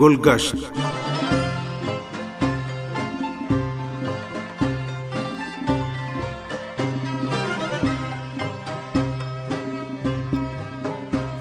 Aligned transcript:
گلگشت۔ 0.00 0.56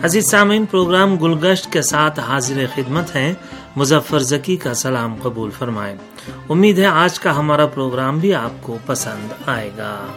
عزیز 0.04 0.30
سامعین، 0.30 0.66
پروگرام 0.66 1.16
گلگشت 1.16 1.72
کے 1.72 1.82
ساتھ 1.82 2.20
حاضر 2.20 2.66
خدمت 2.76 3.16
ہیں۔ 3.16 3.34
مظفر 3.76 4.20
ذکی 4.20 4.56
کا 4.56 4.74
سلام 4.74 5.16
قبول 5.22 5.50
فرمائیں۔ 5.52 5.96
امید 6.50 6.80
ہے 6.80 6.86
آج 6.86 7.20
کا 7.20 7.38
ہمارا 7.38 7.66
پروگرام 7.66 8.20
بھی 8.20 8.36
آپ 8.36 8.52
کو 8.62 8.78
پسند 8.86 9.34
آئے 9.46 9.72
گا۔ 9.78 10.08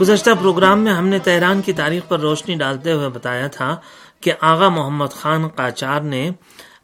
گزشتہ 0.00 0.30
پروگرام 0.38 0.80
میں 0.80 0.92
ہم 0.92 1.06
نے 1.06 1.18
تہران 1.18 1.62
کی 1.62 1.72
تاریخ 1.72 2.08
پر 2.08 2.20
روشنی 2.20 2.54
ڈالتے 2.54 2.92
ہوئے 2.92 3.08
بتایا 3.08 3.46
تھا 3.46 3.76
کہ 4.20 4.32
آغا 4.40 4.68
محمد 4.68 5.12
خان 5.12 5.48
قاچار 5.48 6.00
نے 6.00 6.30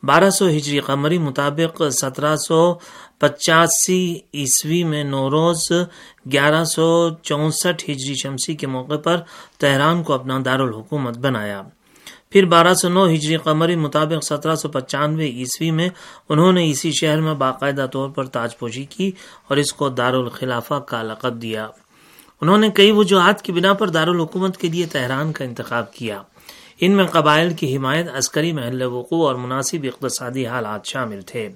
بارہ 0.02 0.30
سو 0.30 0.48
ہجری 0.48 0.78
قمری 0.78 1.18
مطابق 1.18 1.82
سترہ 1.90 2.36
سو 2.36 2.74
پچاسی 3.18 4.18
عیسوی 4.34 4.84
میں 4.84 5.04
نوروز 5.04 5.72
گیارہ 6.32 6.64
سو 6.64 7.08
چونسٹھ 7.22 7.90
ہجری 7.90 8.14
شمسی 8.22 8.54
کے 8.54 8.66
موقع 8.66 8.96
پر 8.96 9.20
تہران 9.58 10.02
کو 10.02 10.12
اپنا 10.12 10.38
دارالحکومت 10.44 11.18
بنایا۔ 11.18 11.62
پھر 12.30 12.44
بارہ 12.44 12.74
سو 12.74 12.88
نو 12.88 13.06
ہجری 13.06 13.36
قمری 13.36 13.76
مطابق 13.76 14.24
سترہ 14.24 14.54
سو 14.54 14.68
پچانوے 14.68 15.26
عیسوی 15.26 15.70
میں 15.70 15.88
انہوں 16.28 16.52
نے 16.52 16.70
اسی 16.70 16.92
شہر 16.92 17.20
میں 17.20 17.34
باقاعدہ 17.34 17.86
طور 17.92 18.08
پر 18.08 18.24
تاج 18.24 18.58
پوشی 18.58 18.84
کی 18.84 19.12
اور 19.48 19.56
اس 19.56 19.72
کو 19.72 19.88
دارالخلافہ 19.88 20.74
کا 20.74 21.02
لقب 21.02 21.42
دیا۔ 21.42 21.68
انہوں 22.40 22.58
نے 22.58 22.70
کئی 22.70 22.90
وجوہات 22.90 23.42
کی 23.42 23.52
بنا 23.52 23.72
پر 23.72 23.88
دارالحکومت 23.88 24.56
کے 24.56 24.68
لیے 24.68 24.86
تہران 24.86 25.32
کا 25.32 25.44
انتخاب 25.44 25.92
کیا۔ 25.92 26.22
ان 26.80 26.92
میں 26.92 27.04
قبائل 27.04 27.54
کی 27.54 27.76
حمایت، 27.76 28.06
عسکری 28.14 28.52
محل 28.52 28.82
وقوع 28.82 29.26
اور 29.26 29.34
مناسب 29.34 29.76
اقتصادی 29.84 30.46
حالات 30.46 30.86
شامل 30.86 31.20
تھے۔ 31.20 31.48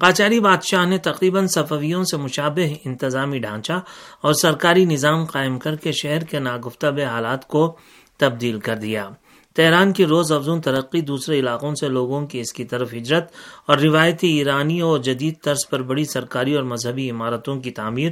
قاچاری 0.00 0.40
بادشاہ 0.40 0.86
نے 0.86 0.98
تقریباً 0.98 1.46
صفویوں 1.46 2.04
سے 2.04 2.16
مشابہ 2.16 2.72
انتظامی 2.84 3.38
ڈھانچہ 3.38 3.72
اور 4.20 4.32
سرکاری 4.32 4.84
نظام 4.84 5.24
قائم 5.24 5.58
کر 5.58 5.76
کے 5.76 5.92
شہر 5.92 6.24
کے 6.24 6.38
ناگفتہ 6.38 6.86
حالات 6.86 7.48
کو 7.48 7.76
تبدیل 8.16 8.58
کر 8.58 8.76
دیا۔ 8.76 9.08
تہران 9.56 9.92
کی 9.92 10.06
روز 10.06 10.32
افزون 10.32 10.60
ترقی 10.60 11.00
دوسرے 11.00 11.38
علاقوں 11.38 11.74
سے 11.74 11.88
لوگوں 11.88 12.26
کی 12.26 12.40
اس 12.40 12.52
کی 12.52 12.64
طرف 12.64 12.94
ہجرت 12.94 13.32
اور 13.66 13.78
روایتی 13.78 14.28
ایرانی 14.28 14.80
اور 14.80 14.98
جدید 14.98 15.34
طرز 15.42 15.68
پر 15.68 15.82
بڑی 15.82 16.04
سرکاری 16.04 16.54
اور 16.54 16.62
مذہبی 16.62 17.10
عمارتوں 17.10 17.60
کی 17.60 17.70
تعمیر 17.70 18.10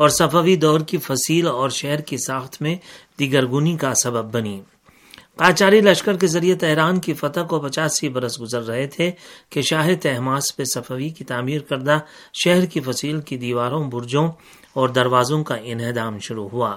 اور 0.00 0.08
صفوی 0.08 0.56
دور 0.56 0.80
کی 0.80 0.98
فصیل 0.98 1.46
اور 1.46 1.70
شہر 1.70 2.00
کی 2.00 2.16
ساخت 2.16 2.62
میں 2.62 2.76
دیگرگونی 3.18 3.76
کا 3.76 3.94
سبب 3.94 4.34
بنی۔ 4.34 4.60
قاچاری 5.36 5.80
لشکر 5.80 6.16
کے 6.16 6.26
ذریعے 6.26 6.54
تہران 6.54 7.00
کی 7.00 7.14
فتح 7.14 7.40
کو 7.40 7.60
پچاسی 7.60 8.08
برس 8.08 8.40
گزر 8.40 8.62
رہے 8.62 8.86
تھے 8.86 9.10
کہ 9.50 9.62
شاہ 9.62 9.88
تہماس 10.02 10.56
پہ 10.56 10.64
صفوی 10.64 11.08
کی 11.08 11.24
تعمیر 11.24 11.60
کردہ 11.60 11.98
شہر 12.44 12.66
کی 12.66 12.80
فصیل 12.80 13.20
کی 13.20 13.36
دیواروں، 13.36 13.84
برجوں 13.84 14.28
اور 14.72 14.88
دروازوں 14.88 15.44
کا 15.44 15.54
انہدام 15.62 16.18
شروع 16.18 16.48
ہوا۔ 16.48 16.76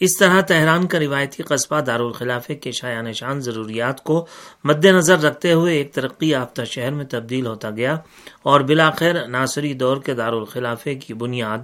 اس 0.00 0.16
طرح 0.16 0.40
تہران 0.40 0.86
کا 0.86 0.98
روایتی 0.98 1.42
قصبہ 1.42 1.80
دارالخلافے 1.80 2.54
کے 2.54 2.72
شاع 2.72 3.02
نشان 3.02 3.40
ضروریات 3.40 4.04
کو 4.04 4.26
مد 4.64 4.84
نظر 4.84 5.22
رکھتے 5.22 5.52
ہوئے 5.52 5.74
ایک 5.74 5.92
ترقی 5.92 6.28
یافتہ 6.28 6.62
شہر 6.62 6.90
میں 6.90 7.04
تبدیل 7.04 7.46
ہوتا 7.46 7.70
گیا 7.70 7.96
اور 8.42 8.60
بلاخیر 8.60 9.26
ناصری 9.26 9.74
دور 9.74 9.96
کے 9.96 10.14
دارالخلافے 10.14 10.94
کی 10.94 11.14
بنیاد 11.14 11.58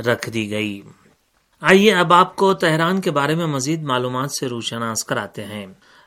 رکھ 0.00 0.30
دی 0.30 0.50
گئی۔ 0.50 0.82
آئیے 1.60 1.94
اب 1.94 2.12
آپ 2.12 2.36
کو 2.36 2.54
تہران 2.54 3.00
کے 3.00 3.10
بارے 3.10 3.34
میں 3.34 3.46
مزید 3.46 3.82
معلومات 3.82 4.30
سے 4.30 4.48
روشناس 4.48 5.04
کراتے 5.04 5.44
ہیں۔ 5.44 5.66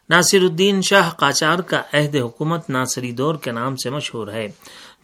ناصر 0.09 0.39
الدین 0.41 0.81
شاہ 0.81 1.09
قاچار 1.09 1.59
کا 1.59 1.81
عہد 1.93 2.15
حکومت 2.15 2.69
ناصری 2.69 3.11
دور 3.11 3.35
کے 3.35 3.51
نام 3.51 3.75
سے 3.75 3.89
مشہور 3.89 4.27
ہے۔ 4.27 4.47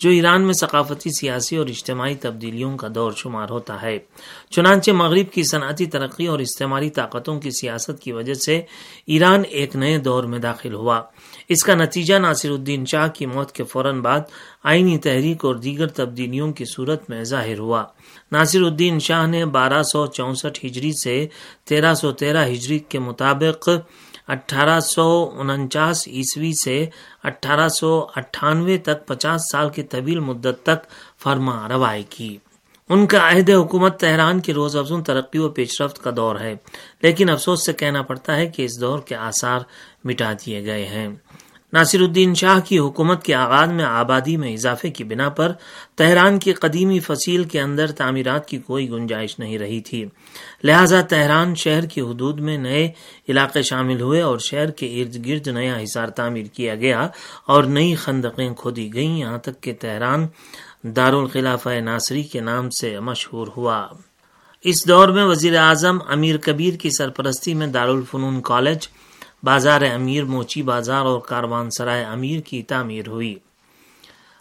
جو 0.01 0.09
ایران 0.09 0.41
میں 0.41 0.53
ثقافتی، 0.53 1.09
سیاسی 1.09 1.55
اور 1.55 1.67
اجتماعی 1.67 2.15
تبدیلیوں 2.15 2.77
کا 2.77 2.87
دور 2.95 3.11
شمار 3.11 3.49
ہوتا 3.49 3.81
ہے۔ 3.81 3.99
چنانچہ 4.49 4.91
مغرب 4.91 5.33
کی 5.33 5.43
صنعتی 5.43 5.85
ترقی 5.85 6.27
اور 6.27 6.39
استعمالی 6.39 6.89
طاقتوں 6.89 7.39
کی 7.39 7.51
سیاست 7.51 7.99
کی 7.99 8.11
وجہ 8.11 8.33
سے 8.33 8.61
ایران 9.07 9.43
ایک 9.49 9.75
نئے 9.75 9.97
دور 9.97 10.23
میں 10.23 10.39
داخل 10.39 10.73
ہوا۔ 10.73 11.01
اس 11.49 11.63
کا 11.63 11.75
نتیجہ 11.75 12.15
ناصر 12.15 12.49
الدین 12.49 12.85
شاہ 12.85 13.07
کی 13.07 13.25
موت 13.25 13.51
کے 13.51 13.63
فوراً 13.63 14.01
بعد 14.01 14.19
آئینی 14.63 14.97
تحریک 14.97 15.45
اور 15.45 15.55
دیگر 15.55 15.87
تبدیلیوں 15.87 16.53
کی 16.53 16.65
صورت 16.65 17.09
میں 17.09 17.23
ظاہر 17.23 17.59
ہوا۔ 17.59 17.83
ناصر 18.31 18.61
الدین 18.61 18.99
شاہ 18.99 19.27
نے 19.27 19.45
بارہ 19.45 19.83
سو 19.83 20.05
چونسٹھ 20.05 20.65
ہجری 20.65 20.91
سے 21.03 21.27
تیرہ 21.63 21.93
سو 21.93 22.11
تیرہ 22.11 22.45
ہجری 22.45 22.79
کے 22.79 22.99
مطابق 22.99 23.69
اٹھارہ 24.27 24.79
سو 24.79 25.07
انچاس 25.39 26.07
عیسوی 26.07 26.51
سے 26.63 26.85
اٹھارہ 27.23 27.67
سو 27.69 28.07
اٹھانوے 28.15 28.77
تک 28.77 29.05
پچاس 29.07 29.41
سال 29.51 29.69
کی 29.69 29.83
طویل 29.83 30.19
مدت 30.19 30.63
تک 30.63 30.87
فرما 31.23 31.67
روائی 31.69 32.03
کی۔ 32.09 32.37
ان 32.89 33.05
کا 33.07 33.29
عہد 33.29 33.49
حکومت 33.49 33.99
تہران 33.99 34.39
کی 34.39 34.53
روز 34.53 34.75
افزون 34.75 35.03
ترقی 35.03 35.39
و 35.39 35.49
پیش 35.49 35.81
رفت 35.81 36.03
کا 36.03 36.11
دور 36.15 36.39
ہے، 36.39 36.55
لیکن 37.01 37.29
افسوس 37.29 37.65
سے 37.65 37.73
کہنا 37.73 38.01
پڑتا 38.01 38.35
ہے 38.35 38.47
کہ 38.47 38.65
اس 38.65 38.79
دور 38.81 38.99
کے 38.99 39.15
آثار 39.15 39.59
مٹا 40.03 40.33
دیے 40.33 40.65
گئے 40.65 40.85
ہیں۔ 40.85 41.07
ناصر 41.73 42.01
الدین 42.01 42.33
شاہ 42.33 42.59
کی 42.59 42.79
حکومت 42.79 43.23
کے 43.23 43.35
آغاز 43.35 43.69
میں 43.69 43.85
آبادی 43.85 44.37
میں 44.37 44.53
اضافے 44.53 44.89
کی 44.89 45.03
بنا 45.03 45.29
پر 45.29 45.51
تہران 45.95 46.39
کی 46.39 46.53
قدیمی 46.53 46.99
فصیل 46.99 47.43
کے 47.43 47.61
اندر 47.61 47.91
تعمیرات 47.91 48.47
کی 48.47 48.57
کوئی 48.57 48.89
گنجائش 48.89 49.39
نہیں 49.39 49.57
رہی 49.57 49.81
تھی۔ 49.81 50.05
لہذا 50.63 51.01
تہران 51.01 51.55
شہر 51.55 51.85
کی 51.85 52.01
حدود 52.01 52.39
میں 52.39 52.57
نئے 52.57 52.91
علاقے 53.29 53.61
شامل 53.61 54.01
ہوئے 54.01 54.21
اور 54.21 54.39
شہر 54.39 54.71
کے 54.71 55.01
ارد 55.01 55.25
گرد 55.25 55.47
نیا 55.47 55.77
حصار 55.83 56.07
تعمیر 56.07 56.45
کیا 56.45 56.75
گیا 56.75 57.07
اور 57.47 57.63
نئی 57.63 57.95
خندقیں 57.95 58.53
کھودی 58.53 58.93
گئیں۔ 58.93 59.17
یہاں 59.17 59.37
تک 59.37 59.61
کہ 59.61 59.73
تہران 59.79 60.27
دارالخلافہ 60.83 61.69
ناصری 61.69 62.23
کے 62.23 62.39
نام 62.39 62.69
سے 62.69 62.99
مشہور 62.99 63.47
ہوا۔ 63.57 63.87
اس 64.63 64.87
دور 64.87 65.09
میں 65.09 65.23
وزیر 65.23 65.57
اعظم 65.57 65.97
امیر 66.09 66.37
کبیر 66.37 66.73
کی 66.73 66.89
سرپرستی 66.89 67.53
میں 67.53 67.67
دارالفنون 67.67 68.41
کالج 68.41 68.87
بازار 69.43 69.81
امیر 69.81 70.23
موچی 70.23 70.61
بازار 70.61 71.05
اور 71.05 71.19
کاروان 71.19 71.69
سرائے 71.69 72.03
امیر 72.03 72.39
کی 72.39 72.63
تعمیر 72.63 73.07
ہوئی۔ 73.07 73.35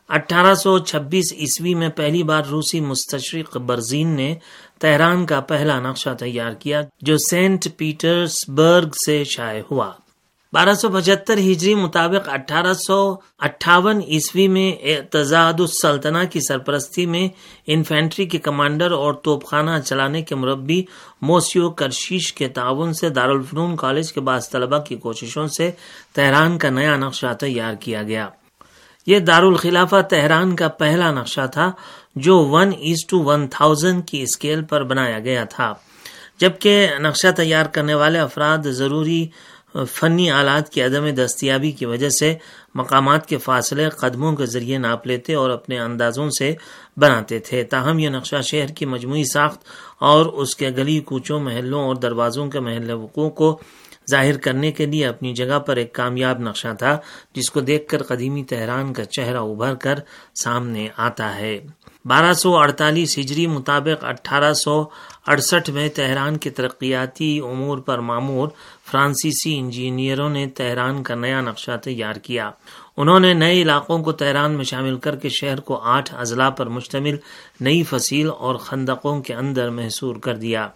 اٹھارہ 0.08 0.54
سو 0.54 0.78
چھبیس 0.78 1.32
عیسوی 1.32 1.74
میں 1.74 1.88
پہلی 1.88 2.22
بار 2.22 2.42
روسی 2.50 2.80
مستشرق 2.80 3.56
برزین 3.56 4.08
نے 4.08 4.34
تہران 4.78 5.26
کا 5.26 5.40
پہلا 5.40 5.80
نقشہ 5.80 6.14
تیار 6.18 6.52
کیا، 6.52 6.82
جو 7.00 7.16
سینٹ 7.18 7.66
پیٹرز 7.76 8.32
برگ 8.48 8.88
سے 9.06 9.24
شائع 9.24 9.62
ہوا۔ 9.70 9.92
بارہ 10.52 10.74
سو 10.74 10.88
پچہتر 10.88 11.38
ہجری 11.38 11.74
مطابق 11.74 12.28
اٹھارہ 12.28 12.72
سو 12.72 13.14
اٹھاون 13.38 14.00
عیسوی 14.08 14.48
میں 14.48 14.72
اعتزاد 14.82 15.60
السلطنہ 15.60 16.18
کی 16.32 16.40
سرپرستی 16.40 17.06
میں 17.06 17.28
انفینٹری 17.66 18.26
کے 18.26 18.38
کمانڈر 18.38 18.90
اور 18.90 19.14
توپ 19.14 19.46
خانہ 19.46 19.70
چلانے 19.84 20.22
کے 20.22 20.34
مربی 20.34 20.82
موسیو 21.22 21.70
کرشیش 21.70 22.32
کے 22.32 22.48
تعاون 22.48 22.92
سے 22.92 23.08
دارالفنون 23.08 23.76
کالج 23.76 24.12
کے 24.12 24.20
بعض 24.20 24.50
طلبہ 24.50 24.78
کی 24.78 24.96
کوششوں 24.96 25.46
سے 25.46 25.70
تہران 26.12 26.58
کا 26.58 26.70
نیا 26.70 26.96
نقشہ 26.96 27.32
تیار 27.40 27.74
کیا 27.74 28.02
گیا۔ 28.02 28.28
یہ 29.06 29.18
دارالخلافہ 29.18 30.00
تہران 30.10 30.56
کا 30.56 30.68
پہلا 30.68 31.12
نقشہ 31.12 31.46
تھا 31.52 31.72
جو 32.16 32.44
one 32.46 32.70
is 32.78 33.06
to 33.06 33.22
one 33.22 33.46
thousand 33.48 34.06
کی 34.06 34.22
اسکیل 34.22 34.64
پر 34.64 34.82
بنایا 34.82 35.18
گیا 35.18 35.44
تھا۔ 35.44 35.74
جبکہ 36.38 36.88
نقشہ 36.98 37.30
تیار 37.36 37.66
کرنے 37.66 37.94
والے 37.94 38.18
افراد 38.18 38.58
ضروری 38.64 39.26
فنی 39.74 40.30
آلات 40.30 40.70
کی 40.70 40.82
عدم 40.82 41.08
دستیابی 41.08 41.70
کی 41.70 41.86
وجہ 41.86 42.08
سے 42.08 42.34
مقامات 42.74 43.26
کے 43.26 43.38
فاصلے 43.38 43.88
قدموں 43.88 44.32
کے 44.32 44.46
ذریعے 44.46 44.78
ناپ 44.78 45.06
لیتے 45.06 45.34
اور 45.34 45.50
اپنے 45.50 45.78
اندازوں 45.78 46.30
سے 46.30 46.54
بناتے 46.96 47.38
تھے۔ 47.38 47.64
تاہم، 47.64 47.98
یہ 47.98 48.08
نقشہ 48.08 48.42
شہر 48.42 48.66
کی 48.66 48.86
مجموعی 48.86 49.24
ساخت 49.24 49.62
اور 49.98 50.26
اس 50.26 50.56
کے 50.56 50.70
گلی، 50.70 51.00
کوچوں، 51.00 51.40
محلوں 51.40 51.82
اور 51.82 51.96
دروازوں 51.96 52.50
کے 52.50 52.60
محل 52.60 52.90
وقوع 52.90 53.30
کو 53.30 53.60
ظاہر 54.10 54.36
کرنے 54.36 54.72
کے 54.72 54.86
لیے 54.86 55.06
اپنی 55.06 55.34
جگہ 55.34 55.58
پر 55.58 55.76
ایک 55.76 55.92
کامیاب 55.92 56.38
نقشہ 56.38 56.68
تھا، 56.78 56.98
جس 57.32 57.50
کو 57.50 57.60
دیکھ 57.60 57.88
کر 57.88 58.02
قدیمی 58.02 58.44
تہران 58.44 58.92
کا 58.92 59.04
چہرہ 59.04 59.36
ابھر 59.36 59.74
کر 59.74 59.98
سامنے 60.44 60.88
آتا 60.96 61.36
ہے۔ 61.36 61.58
بارہ 62.04 62.32
سو 62.32 62.56
اڑتالیس 62.56 63.18
ہجری 63.18 63.46
مطابق 63.46 64.04
اٹھارہ 64.04 64.52
سو 64.52 64.84
اڑسٹھ 65.26 65.70
میں 65.70 65.88
تہران 65.88 66.36
کے 66.36 66.50
ترقیاتی 66.50 67.38
امور 67.38 67.78
پر 67.78 67.98
معمور 67.98 68.48
فرانسیسی 68.90 69.58
انجینئروں 69.58 70.30
نے 70.30 70.46
تہران 70.46 71.02
کا 71.02 71.14
نیا 71.14 71.40
نقشہ 71.40 71.76
تیار 71.76 72.14
کیا۔ 72.14 72.50
انہوں 72.96 73.20
نے 73.20 73.34
نئے 73.34 73.62
علاقوں 73.62 74.02
کو 74.02 74.12
تہران 74.12 74.52
میں 74.52 74.64
شامل 74.64 74.98
کر 74.98 75.16
کے 75.16 75.28
شہر 75.28 75.60
کو 75.60 75.80
آٹھ 75.82 76.14
اضلاع 76.14 76.50
پر 76.50 76.68
مشتمل 76.68 77.16
نئی 77.60 77.82
فصیل 77.82 78.30
اور 78.38 78.54
خندقوں 78.54 79.22
کے 79.22 79.34
اندر 79.34 79.70
محصور 79.70 80.16
کر 80.16 80.36
دیا۔ 80.36 80.68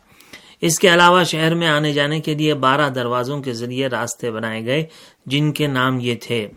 اس 0.61 0.79
کے 0.79 0.95
علاوہ 0.95 1.25
شہر 1.25 1.55
میں 1.55 1.69
آنے 1.69 1.93
جانے 1.93 2.21
کے 2.21 2.35
لیے 2.35 2.55
بارہ 2.55 2.89
دروازوں 2.89 3.43
کے 3.43 3.53
ذریعے 3.53 3.87
راستے 3.87 4.31
بنائے 4.31 4.67
گئے، 4.67 4.87
جن 5.27 5.53
کے 5.53 5.67
نام 5.67 6.01
یہ 6.01 6.15
تھے 6.23 6.49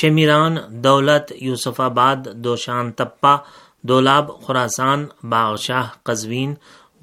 شمیران، 0.00 0.56
دولت، 0.68 1.32
یوسف 1.40 1.80
آباد، 1.80 2.16
دوشان 2.34 2.92
تپا 2.92 3.36
دولاب 3.82 4.40
خوراسان 4.40 5.06
باغشاہ 5.22 5.88
قزوین 6.02 6.54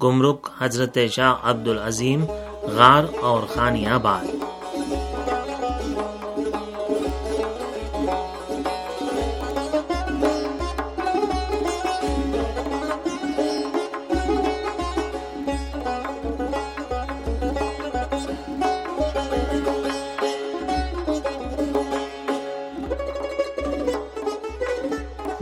گمرک 0.02 0.48
حضرت 0.58 0.98
شاہ 1.10 1.34
عبد 1.42 1.68
العظیم 1.68 2.24
غار 2.62 3.04
اور 3.20 3.42
خانیہ 3.54 3.88
آباد۔ 3.88 4.24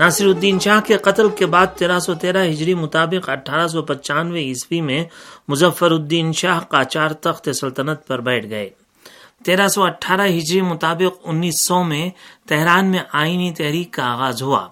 ناصر 0.00 0.26
الدین 0.26 0.58
شاہ 0.58 0.80
کے 0.80 0.96
قتل 0.96 1.28
کے 1.28 1.46
بعد 1.46 1.66
تیرہ 1.66 1.98
سو 1.98 2.14
تیرہ 2.14 2.44
ہجری 2.44 2.74
مطابق 2.74 3.28
اٹھارہ 3.28 3.68
سو 3.68 3.82
پچانوے 3.82 4.40
عیسوی 4.40 4.80
میں 4.80 5.04
مظفر 5.48 5.90
الدین 5.90 6.32
شاہ 6.32 6.60
قاچار 6.60 7.10
تخت 7.10 7.48
سلطنت 7.60 8.06
پر 8.06 8.20
بیٹھ 8.20 8.46
گئے۔ 8.50 8.70
تیرہ 9.44 9.68
سو 9.68 9.82
اٹھارہ 9.82 10.26
ہجری 10.26 10.60
مطابق 10.60 11.20
انیس 11.24 11.60
سو 11.60 11.84
میں 11.84 12.10
تہران 12.48 12.86
میں 12.86 12.98
آئینی 13.12 13.52
تحریک 13.52 13.90
کا 13.90 14.04
آغاز 14.04 14.42
ہوا۔ 14.42 14.68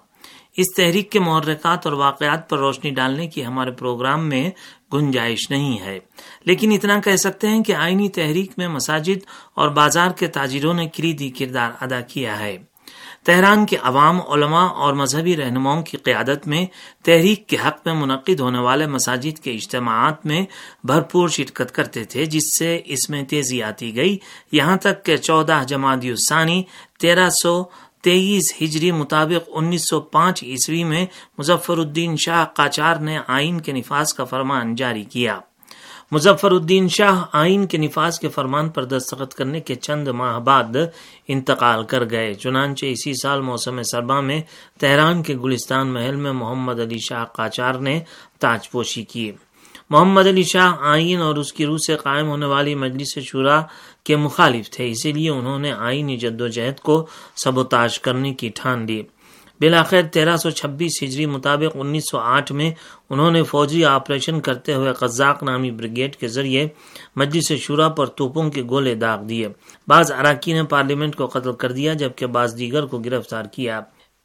اس 0.57 0.67
تحریک 0.77 1.11
کے 1.11 1.21
محرکات 1.21 1.87
اور 1.87 1.95
واقعات 1.95 2.51
پر 2.51 2.59
روشنی 2.59 2.91
ڈالنے 2.91 3.27
کی 3.27 3.47
ہمارے 3.47 3.71
پروگرام 3.71 4.29
میں 4.29 4.51
گنجائش 4.93 5.51
نہیں 5.51 5.81
ہے۔ 5.81 5.99
لیکن 6.45 6.73
اتنا 6.73 7.01
کہہ 7.01 7.17
سکتے 7.17 7.49
ہیں 7.49 7.63
کہ 7.63 7.75
آئینی 7.75 8.09
تحریک 8.09 8.53
میں 8.57 8.69
مساجد 8.69 9.25
اور 9.55 9.69
بازار 9.69 10.11
کے 10.11 10.27
تاجروں 10.27 10.75
نے 10.75 10.89
کلیدی 10.89 11.31
کردار 11.31 11.71
ادا 11.81 12.01
کیا 12.01 12.41
ہے۔ 12.41 12.59
تہران 13.25 13.67
کے 13.67 13.76
عوام، 13.82 14.20
علماء 14.31 14.67
اور 14.67 14.93
مذہبی 14.93 15.37
رہنماؤں 15.37 15.82
کی 15.82 15.97
قیادت 15.97 16.47
میں 16.47 16.67
تحریک 17.05 17.47
کے 17.47 17.56
حق 17.67 17.76
میں 17.85 17.94
منعقد 17.94 18.41
ہونے 18.41 18.59
والے 18.59 18.87
مساجد 18.87 19.38
کے 19.38 19.53
اجتماعات 19.53 20.26
میں 20.26 20.47
بھرپور 20.85 21.29
شرکت 21.29 21.73
کرتے 21.75 22.05
تھے، 22.05 22.25
جس 22.25 22.53
سے 22.53 22.81
اس 22.85 23.11
میں 23.11 23.23
تیزی 23.23 23.62
آتی 23.62 23.97
گئی۔ 23.97 24.19
یہاں 24.53 24.76
تک 24.76 25.05
کہ 25.05 25.17
چودہ 25.17 25.61
جماعت 25.67 26.19
ثانی 26.29 26.62
تیرہ 27.00 27.31
سو 27.31 27.65
تیئیس 28.03 28.53
ہجری 28.62 28.93
مطابق 28.93 29.50
انیس 29.53 29.88
سو 29.88 30.00
پانچ 30.00 30.43
عیسوی 30.43 30.85
میں 30.85 31.06
مظفر 31.38 31.79
الدین 31.79 32.17
شاہ 32.17 32.44
قاچار 32.44 32.97
نے 32.97 33.19
آئین 33.26 33.61
کے 33.61 33.73
نفاذ 33.73 34.14
کا 34.14 34.25
فرمان 34.25 34.75
جاری 34.75 35.05
کیا۔ 35.05 35.38
مظفر 36.11 36.51
الدین 36.51 36.89
شاہ 36.89 37.25
آئین 37.33 37.67
کے 37.67 37.79
نفاذ 37.79 38.19
کے 38.19 38.29
فرمان 38.29 38.69
پر 38.69 38.85
دستخط 38.85 39.35
کرنے 39.35 39.61
کے 39.61 39.75
چند 39.75 40.09
ماہ 40.09 40.39
بعد 40.39 40.77
انتقال 41.29 41.85
کر 41.85 42.11
گئے۔ 42.11 42.35
چنانچہ 42.35 42.87
اسی 42.87 43.15
سال 43.15 43.41
موسم 43.41 43.83
سرما 43.83 44.21
میں 44.21 44.43
تہران 44.81 45.23
کے 45.23 45.37
گلستان 45.37 45.89
محل 45.89 46.17
میں 46.17 46.33
محمد 46.33 46.81
علی 46.81 46.99
شاہ 46.99 47.25
قاچار 47.25 47.75
نے 47.75 48.01
تاج 48.39 48.71
پوشی 48.71 49.03
کی۔ 49.03 49.33
محمد 49.91 50.27
علی 50.27 50.43
شاہ 50.43 50.73
آئین 50.81 51.21
اور 51.21 51.37
اس 51.37 51.53
کی 51.53 51.67
روح 51.67 51.79
سے 51.87 51.97
قائم 51.97 52.27
ہونے 52.27 52.47
والی 52.47 52.75
مجلس 52.75 53.19
شورا 53.19 53.63
کے 54.05 54.17
مخالف 54.17 54.71
تھے، 54.71 54.91
اسی 54.91 55.13
لیے 55.13 55.31
انہوں 55.31 55.59
نے 55.59 55.73
آئینی 55.73 56.17
جد 56.17 56.41
و 56.41 56.49
جہد 56.49 56.81
کو 56.81 57.07
سبوتاج 57.37 57.99
کرنے 57.99 58.35
کی 58.35 58.51
ٹھان 58.55 58.87
لی۔ 58.87 59.03
بلاخر 59.61 60.03
تیرہ 60.13 60.37
سو 60.37 60.51
چھبیس 60.51 61.03
ہجری 61.03 61.27
مطابق 61.27 61.77
انیس 61.81 62.11
سو 62.11 62.19
آٹھ 62.19 62.53
میں 62.53 62.71
انہوں 63.11 63.31
نے 63.31 63.43
فوجی 63.43 63.85
آپریشن 63.85 64.41
کرتے 64.41 64.75
ہوئے 64.75 64.93
قزاق 64.93 65.43
نامی 65.43 65.71
بریگیڈ 65.71 66.17
کے 66.17 66.29
ذریعے 66.29 66.69
مجلس 67.17 67.53
شورا 67.53 67.89
پر 67.89 68.07
توپوں 68.07 68.51
کے 68.51 68.63
گولے 68.63 68.95
داغ 68.95 69.23
دیے۔ 69.23 69.49
بعض 69.87 70.13
اراکین 70.13 70.67
پارلیمنٹ 70.67 71.17
کو 71.17 71.27
قتل 71.27 71.53
کر 71.53 71.73
دیا، 71.73 71.93
جبکہ 71.93 72.27
بعض 72.27 72.59
دیگر 72.59 72.87
کو 72.87 72.99
گرفتار 72.99 73.45
کیا۔ 73.45 73.81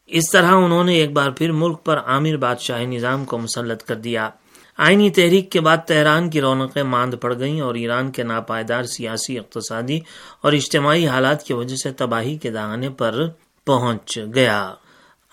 اس 0.08 0.32
طرح 0.32 0.52
انہوں 0.52 0.84
نے 0.84 0.94
ایک 0.94 1.12
بار 1.12 1.30
پھر 1.30 1.52
ملک 1.52 1.84
پر 1.84 1.98
عامر 1.98 2.38
بادشاہی 2.38 2.86
نظام 2.86 3.26
کو 3.26 3.38
مسلط 3.38 3.84
کر 3.84 3.96
دیا۔ 3.96 4.30
آئینی 4.78 5.10
تحریک 5.10 5.52
کے 5.52 5.62
بعد 5.62 5.78
تہران 5.88 6.30
کی 6.30 6.42
رونقیں 6.42 6.84
ماند 6.84 7.14
پڑ 7.22 7.40
گئیں 7.40 7.62
اور 7.62 7.76
ایران 7.76 8.12
کے 8.12 8.24
ناپائیدار 8.24 8.84
سیاسی، 8.84 9.40
اقتصادی 9.40 10.00
اور 10.42 10.54
اجتماعی 10.54 11.08
حالات 11.08 11.44
کی 11.44 11.54
وجہ 11.54 11.76
سے 11.76 11.92
تباہی 11.92 12.38
کے 12.38 12.52
دہانے 12.52 12.90
پر 12.90 13.28
پہنچ 13.66 14.20
گیا۔ 14.36 14.74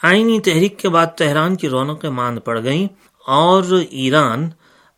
آئینی 0.02 0.41
تحریک 0.41 0.79
کے 0.79 0.88
بعد 0.88 1.06
تہران 1.17 1.56
کی 1.56 1.69
رونقیں 1.69 2.11
ماند 2.11 2.38
پڑ 2.44 2.62
گئیں 2.62 2.88
اور 3.26 3.62
ایران 3.91 4.50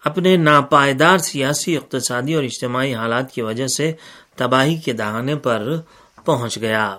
اپنے 0.05 0.37
ناپائیدار 0.37 1.19
سیاسی، 1.19 1.77
اقتصادی 1.77 2.35
اور 2.35 2.45
اجتماعی 2.45 2.95
حالات 2.95 3.33
کی 3.33 3.43
وجہ 3.43 3.67
سے 3.67 3.93
تباہی 4.37 4.77
کے 4.77 4.93
دہانے 4.93 5.37
پر 5.37 5.77
پہنچ 6.25 6.61
گیا۔ 6.61 6.97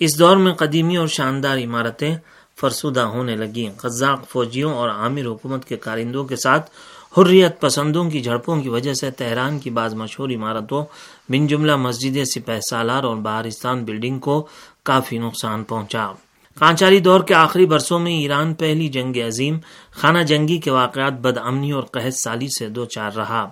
اس 0.00 0.18
دور 0.18 0.36
میں 0.36 0.52
قدیمی 0.52 0.96
اور 0.96 1.06
شاندار 1.06 1.58
عمارتیں 1.58 2.14
فرسودہ 2.60 3.00
ہونے 3.00 3.36
لگیں۔ 3.36 3.78
قزاق 3.78 4.28
فوجیوں 4.28 4.74
اور 4.74 4.88
عامر 4.88 5.26
حکومت 5.26 5.64
کے 5.64 5.76
کارندوں 5.76 6.24
کے 6.24 6.36
ساتھ 6.36 6.70
حریت 7.18 7.60
پسندوں 7.60 8.10
کی 8.10 8.20
جھڑپوں 8.20 8.62
کی 8.62 8.68
وجہ 8.68 8.94
سے 8.94 9.10
تہران 9.10 9.58
کی 9.58 9.70
بعض 9.70 9.94
مشہور 9.94 10.30
عمارتوں، 10.30 10.84
بن 11.28 11.46
جملہ 11.46 11.76
مسجد 11.76 12.24
سپہ 12.24 12.60
سالار 12.70 13.04
اور 13.04 13.16
بہارستان 13.16 13.84
بلڈنگ 13.84 14.18
کو 14.18 14.46
کافی 14.82 15.18
نقصان 15.18 15.64
پہنچا۔ 15.64 16.12
کانچاری 16.60 17.00
دور 17.00 17.20
کے 17.20 17.34
آخری 17.34 17.66
برسوں 17.66 17.98
میں 17.98 18.12
ایران 18.12 18.54
پہلی 18.54 18.88
جنگ 18.88 19.16
عظیم، 19.26 19.58
خانہ 19.90 20.18
جنگی 20.18 20.58
کے 20.58 20.70
واقعات 20.70 21.12
بد 21.12 21.38
امنی 21.38 21.70
اور 21.70 21.82
قحط 21.82 22.12
سالی 22.12 22.48
سے 22.48 22.68
دو 22.68 22.84
چار 22.84 23.10
رہا۔ 23.16 23.48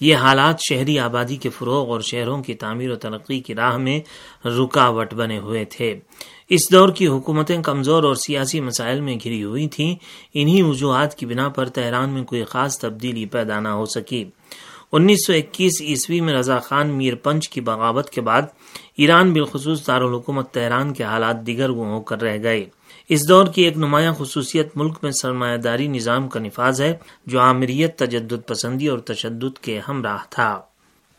یہ 0.00 0.16
حالات 0.16 0.60
شہری 0.60 0.98
آبادی 0.98 1.36
کے 1.36 1.50
فروغ 1.50 1.90
اور 1.90 2.00
شہروں 2.00 2.42
کی 2.42 2.54
تعمیر 2.54 2.90
و 2.90 2.96
ترقی 2.96 3.40
کی 3.40 3.54
راہ 3.54 3.76
میں 3.76 4.00
رکاوٹ 4.46 5.14
بنے 5.14 5.38
ہوئے 5.38 5.64
تھے۔ 5.64 6.00
اس 6.48 6.72
دور 6.72 6.88
کی 6.88 7.06
حکومتیں 7.06 7.62
کمزور 7.62 8.02
اور 8.02 8.14
سیاسی 8.14 8.60
مسائل 8.60 9.00
میں 9.00 9.16
گھری 9.22 9.44
ہوئی 9.44 9.68
تھیں۔ 9.68 9.94
انہی 10.34 10.62
وجوہات 10.62 11.14
کی 11.14 11.26
بنا 11.26 11.48
پر 11.48 11.68
تہران 11.68 12.10
میں 12.10 12.24
کوئی 12.24 12.44
خاص 12.44 12.78
تبدیلی 12.78 13.26
پیدا 13.26 13.60
نہ 13.60 13.68
ہو 13.68 13.86
سکی۔ 13.86 14.24
انیس 14.92 15.26
سو 15.26 15.32
اکیس 15.32 15.82
عیسوی 15.82 16.20
میں 16.20 16.34
رضا 16.34 16.58
خان 16.58 16.88
میر 16.88 17.14
پنچ 17.14 17.48
کی 17.48 17.60
بغاوت 17.60 18.10
کے 18.10 18.20
بعد 18.20 18.42
ایران 18.96 19.32
بالخصوص 19.32 19.86
دارالحکومت 19.86 20.50
تہران 20.50 20.92
کے 20.92 21.04
حالات 21.04 21.46
دیگر 21.46 21.70
وہ 21.70 21.86
ہو 21.86 22.00
کر 22.00 22.22
رہ 22.22 22.38
گئے۔ 22.42 22.64
اس 23.08 23.28
دور 23.28 23.46
کی 23.46 23.62
ایک 23.62 23.76
نمایاں 23.76 24.14
خصوصیت 24.18 24.76
ملک 24.76 24.94
میں 25.02 25.10
سرمایہ 25.10 25.56
داری 25.56 25.86
نظام 25.86 26.28
کا 26.28 26.40
نفاذ 26.40 26.80
ہے، 26.80 26.96
جو 27.26 27.40
عامریت 27.40 27.98
تجدد 27.98 28.46
پسندی 28.46 28.86
اور 28.86 28.98
تشدد 28.98 29.58
کے 29.58 29.80
ہمراہ 29.88 30.18
تھا۔ 30.30 30.60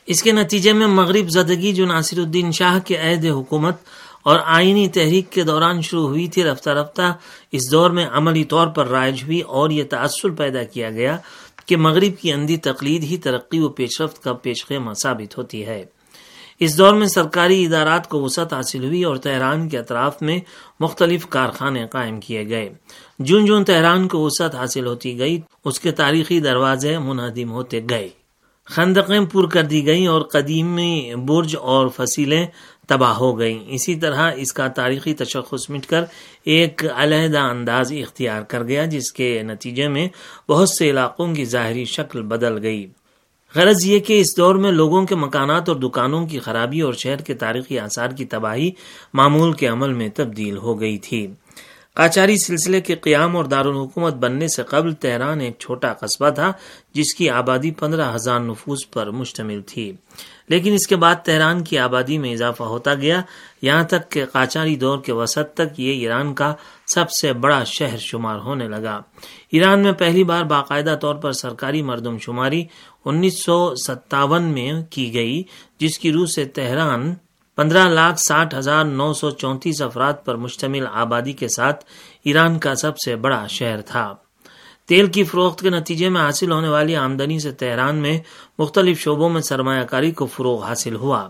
اس 0.05 0.23
کے 0.23 0.31
نتیجے 0.31 0.73
میں 0.73 0.87
مغرب 0.87 1.29
زدگی 1.29 1.73
جو 1.73 1.85
ناصر 1.85 2.17
الدین 2.17 2.51
شاہ 2.51 2.79
کے 2.85 2.97
عہد 2.97 3.25
حکومت 3.25 3.75
اور 4.23 4.39
آئینی 4.45 4.89
تحریک 4.89 5.31
کے 5.31 5.43
دوران 5.43 5.81
شروع 5.81 6.07
ہوئی 6.07 6.27
تھی 6.27 6.43
رفتہ 6.43 6.69
رفتہ، 6.69 7.13
اس 7.51 7.71
دور 7.71 7.89
میں 7.89 8.07
عملی 8.11 8.43
طور 8.43 8.67
پر 8.67 8.87
رائج 8.87 9.23
ہوئی 9.23 9.41
اور 9.41 9.69
یہ 9.69 9.83
تأثر 9.83 10.29
پیدا 10.29 10.63
کیا 10.63 10.89
گیا 10.89 11.17
کہ 11.65 11.77
مغرب 11.77 12.21
کی 12.21 12.31
اندھی 12.31 12.57
تقلید 12.57 13.03
ہی 13.03 13.17
ترقی 13.17 13.59
و 13.59 13.69
پیش 13.69 14.01
رفت 14.01 14.23
کا 14.23 14.33
پیش 14.33 14.65
خیمہ 14.65 14.93
ثابت 14.93 15.37
ہوتی 15.37 15.65
ہے۔ 15.65 15.85
اس 16.59 16.77
دور 16.77 16.93
میں 16.93 17.07
سرکاری 17.07 17.65
ادارات 17.65 18.09
کو 18.09 18.21
وسعت 18.21 18.53
حاصل 18.53 18.83
ہوئی 18.83 19.03
اور 19.03 19.15
تہران 19.15 19.69
کے 19.69 19.77
اطراف 19.77 20.21
میں 20.21 20.39
مختلف 20.79 21.27
کارخانے 21.27 21.87
قائم 21.87 22.19
کیے 22.19 22.47
گئے۔ 22.49 22.69
جون 23.19 23.45
جون 23.45 23.63
تہران 23.63 24.07
کو 24.07 24.19
وسعت 24.19 24.55
حاصل 24.55 24.85
ہوتی 24.85 25.19
گئی، 25.19 25.41
اس 25.65 25.79
کے 25.79 25.91
تاریخی 25.91 26.39
دروازے 26.39 26.97
منہدم 26.97 27.51
ہوتے 27.51 27.79
گئے۔ 27.89 28.09
خندقیں 28.65 29.25
پور 29.25 29.47
کر 29.47 29.63
دی 29.63 29.85
گئیں 29.85 30.07
اور 30.07 30.21
قدیمی 30.21 31.11
برج 31.25 31.55
اور 31.61 31.87
فصیلیں 31.95 32.45
تباہ 32.87 33.13
ہو 33.13 33.39
گئیں۔ 33.39 33.59
اسی 33.67 33.95
طرح 33.95 34.31
اس 34.35 34.53
کا 34.53 34.67
تاریخی 34.67 35.13
تشخص 35.13 35.69
مٹ 35.69 35.85
کر 35.85 36.03
ایک 36.43 36.85
علیحدہ 36.95 37.39
انداز 37.39 37.91
اختیار 37.91 38.41
کر 38.41 38.63
گیا، 38.63 38.85
جس 38.85 39.11
کے 39.11 39.43
نتیجے 39.43 39.87
میں 39.87 40.07
بہت 40.49 40.69
سے 40.69 40.89
علاقوں 40.89 41.35
کی 41.35 41.45
ظاہری 41.45 41.85
شکل 41.85 42.21
بدل 42.21 42.61
گئی۔ 42.61 42.87
غرض 43.55 43.85
یہ 43.85 43.99
کہ 43.99 44.19
اس 44.19 44.37
دور 44.37 44.55
میں 44.55 44.71
لوگوں 44.71 45.05
کے 45.05 45.15
مکانات 45.15 45.69
اور 45.69 45.77
دکانوں 45.77 46.27
کی 46.27 46.39
خرابی 46.39 46.81
اور 46.81 46.93
شہر 46.93 47.15
کے 47.15 47.33
تاریخی 47.33 47.79
آثار 47.79 48.09
کی 48.09 48.25
تباہی 48.25 48.71
معمول 49.13 49.53
کے 49.53 49.67
عمل 49.67 49.93
میں 49.93 50.09
تبدیل 50.15 50.57
ہو 50.57 50.79
گئی 50.79 50.97
تھی۔ 50.97 51.27
قاچاری 51.95 52.37
سلسلے 52.37 52.81
کے 52.81 52.95
قیام 52.95 53.35
اور 53.35 53.45
دارالحکومت 53.45 54.13
بننے 54.13 54.47
سے 54.47 54.63
قبل 54.63 54.93
تہران 54.93 55.41
ایک 55.41 55.59
چھوٹا 55.59 55.93
قصبہ 55.93 56.29
تھا، 56.29 56.53
جس 56.93 57.15
کی 57.15 57.29
آبادی 57.29 57.71
پندرہ 57.71 58.15
ہزار 58.15 58.39
نفوس 58.39 58.91
پر 58.91 59.09
مشتمل 59.09 59.61
تھی۔ 59.61 59.91
لیکن 60.49 60.73
اس 60.73 60.87
کے 60.87 60.95
بعد 60.95 61.15
تہران 61.23 61.63
کی 61.63 61.77
آبادی 61.77 62.17
میں 62.17 62.33
اضافہ 62.33 62.63
ہوتا 62.63 62.93
گیا۔ 62.93 63.21
یہاں 63.61 63.83
تک 63.83 64.11
کہ 64.11 64.25
قاچاری 64.25 64.75
دور 64.75 64.99
کے 64.99 65.11
وسط 65.11 65.53
تک 65.53 65.79
یہ 65.79 65.91
ایران 65.91 66.33
کا 66.33 66.55
سب 66.87 67.11
سے 67.11 67.33
بڑا 67.33 67.63
شہر 67.63 67.97
شمار 67.97 68.39
ہونے 68.39 68.67
لگا۔ 68.67 69.01
ایران 69.51 69.79
میں 69.79 69.91
پہلی 69.91 70.23
بار 70.23 70.43
باقاعدہ 70.43 70.97
طور 71.01 71.15
پر 71.15 71.31
سرکاری 71.31 71.81
مردم 71.81 72.17
شماری 72.17 72.63
انیس 73.05 73.43
سو 73.45 73.75
ستاون 73.75 74.43
میں 74.43 74.73
کی 74.89 75.13
گئی، 75.13 75.43
جس 75.79 75.99
کی 75.99 76.11
روح 76.11 76.25
سے 76.25 76.45
تہران 76.45 77.15
پندرہ 77.55 77.89
لاکھ 77.89 78.19
ساٹھ 78.19 78.55
ہزار 78.55 78.85
نو 78.85 79.13
سو 79.13 79.29
چونتیس 79.29 79.81
افراد 79.81 80.13
پر 80.25 80.35
مشتمل 80.35 80.85
آبادی 80.93 81.33
کے 81.33 81.47
ساتھ 81.47 81.85
ایران 82.23 82.59
کا 82.59 82.75
سب 82.75 82.97
سے 82.97 83.15
بڑا 83.15 83.47
شہر 83.47 83.81
تھا۔ 83.81 84.15
تیل 84.87 85.07
کی 85.07 85.23
فروخت 85.23 85.61
کے 85.61 85.69
نتیجے 85.69 86.09
میں 86.09 86.21
حاصل 86.21 86.51
ہونے 86.51 86.69
والی 86.69 86.95
آمدنی 86.95 87.39
سے 87.39 87.51
تہران 87.51 87.95
میں 87.95 88.19
مختلف 88.59 88.99
شعبوں 88.99 89.29
میں 89.29 89.41
سرمایہ 89.41 89.83
کاری 89.83 90.11
کو 90.11 90.25
فروغ 90.25 90.63
حاصل 90.63 90.95
ہوا۔ 90.95 91.29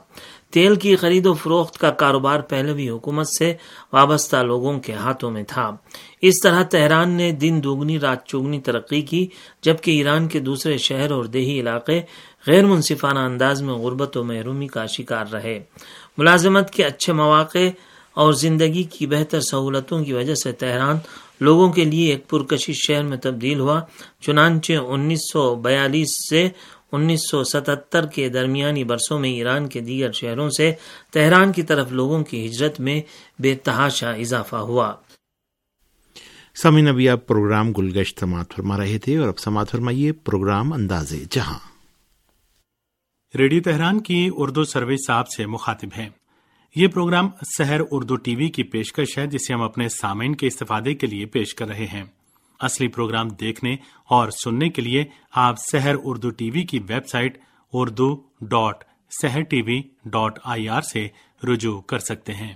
تیل 0.53 0.75
کی 0.75 0.95
خرید 0.95 1.25
و 1.25 1.33
فروخت 1.33 1.77
کا 1.77 1.89
کاروبار 1.89 2.39
پہلے 2.39 2.74
بھی 2.74 2.89
حکومت 2.89 3.27
سے 3.27 3.53
وابستہ 3.93 4.38
لوگوں 4.38 4.79
کے 4.79 4.93
ہاتھوں 4.93 5.31
میں 5.31 5.43
تھا۔ 5.43 5.75
اس 6.22 6.39
طرح 6.39 6.63
تہران 6.63 7.10
نے 7.10 7.31
دن 7.31 7.60
دوگنی، 7.63 8.00
رات 8.00 8.25
چوگنی 8.25 8.62
ترقی 8.62 9.01
کی، 9.01 9.27
جبکہ 9.62 9.91
ایران 9.91 10.27
کے 10.27 10.39
دوسرے 10.39 10.77
شہر 10.77 11.12
اور 11.12 11.24
دیہی 11.24 11.60
علاقے 11.60 12.01
غیر 12.48 12.65
منصفانہ 12.65 13.19
انداز 13.19 13.62
میں 13.62 13.74
غربت 13.74 14.17
و 14.17 14.24
محرومی 14.24 14.67
کا 14.67 14.86
شکار 14.86 15.25
رہے۔ 15.33 15.60
ملازمت 16.17 16.72
کے 16.72 16.83
اچھے 16.83 17.13
مواقع 17.13 17.69
اور 18.13 18.33
زندگی 18.33 18.83
کی 18.83 19.07
بہتر 19.07 19.39
سہولتوں 19.39 20.03
کی 20.03 20.13
وجہ 20.13 20.36
سے 20.36 20.51
تہران 20.51 20.98
لوگوں 21.41 21.72
کے 21.72 21.86
لیے 21.86 22.10
ایک 22.10 22.29
پرکشش 22.29 22.75
شہر 22.88 23.03
میں 23.03 23.17
تبدیل 23.17 23.60
ہوا، 23.60 23.81
چنانچہ 24.22 24.74
انیس 24.74 25.19
سو 25.33 25.55
بیالیس 25.55 26.29
سے 26.29 26.50
انیس 26.93 27.19
سو 27.31 27.43
ستہتر 27.43 28.05
کے 28.05 28.29
درمیانی 28.29 28.83
برسوں 28.83 29.19
میں 29.19 29.29
ایران 29.29 29.67
کے 29.67 29.79
دیگر 29.79 30.12
شہروں 30.12 30.50
سے 30.50 30.73
تہران 31.12 31.51
کی 31.51 31.63
طرف 31.63 31.91
لوگوں 31.91 32.23
کی 32.23 32.47
ہجرت 32.47 32.79
میں 32.79 33.01
بے 33.39 33.55
تحاشا 33.55 34.12
اضافہ 34.12 34.55
ہوا۔ 34.55 34.93
سمین 36.55 36.88
ابھی 36.88 37.09
آپ 37.09 37.27
پروگرام 37.27 37.71
گلگشت 37.71 38.19
سماعت 38.19 38.53
فرما 38.55 38.77
رہے 38.77 38.97
تھے 38.97 39.17
اور 39.17 39.27
اب 39.27 39.39
سماعت 39.39 39.69
فرمائیے 39.69 40.12
پروگرام 40.12 40.73
انداز 40.73 41.13
جہاں۔ 41.31 41.59
ریڈیو 43.38 43.62
تہران 43.62 44.00
کی 44.00 44.29
اردو 44.33 44.63
سروس 44.63 45.09
آپ 45.09 45.29
سے 45.29 45.45
مخاطب 45.45 45.89
ہے 45.97 46.09
یہ 46.75 46.88
programme 46.88 47.29
Sahar 47.57 47.79
Urdu 47.91 48.15
T 48.15 48.35
V 48.35 48.50
کی 48.50 48.63
پیشکش 48.63 49.17
ہے 49.17 49.27
جسے 49.27 49.53
ہم 49.53 49.62
اپنے 49.62 49.89
سامعین 49.89 50.35
کے 50.35 50.47
استفادے 50.47 50.93
کے 50.93 51.07
لیے 51.07 51.25
پیش 51.25 51.55
کر 51.55 51.67
رہے 51.67 51.85
ہیں۔ 51.85 52.03
اصلی 52.60 52.88
پروگرام 52.88 53.27
دیکھنے 53.27 53.75
اور 54.10 54.29
سننے 54.29 54.69
کے 54.69 54.81
لیے 54.81 55.05
آپ 55.31 55.55
سحر 55.72 55.95
اردو 56.03 56.29
ٹی 56.29 56.51
وی 56.51 56.63
کی 56.63 56.79
website 57.07 57.38
Urdu 57.74 58.15
dot 58.41 58.83
Sahar 59.22 59.41
T 59.41 59.62
V 59.62 59.81
dot 60.05 60.39
I 60.43 60.69
R 60.69 60.81
سے 60.81 61.07
رجوع 61.43 61.81
کر 61.81 62.00
سکتے 62.00 62.33
ہیں۔ 62.33 62.53